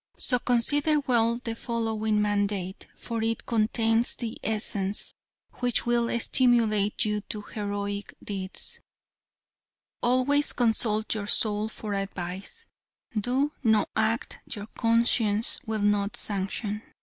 [0.17, 5.13] So consider well the following mandate, for it contains the essence
[5.59, 8.79] which will stimulate you to heroic deeds:
[10.01, 12.65] "Always consult your soul for advice,
[13.15, 16.81] "Do no act your conscience will not sanction."